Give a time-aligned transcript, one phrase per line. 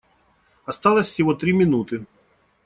[0.65, 2.07] Осталось всего три минуты.